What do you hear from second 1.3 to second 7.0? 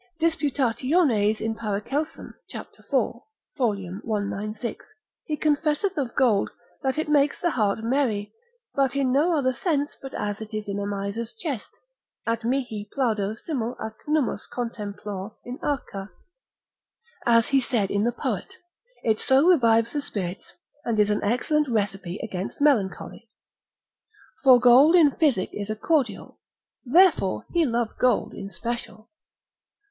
in Paracelsum. cap. 4. fol. 196. he confesseth of gold, that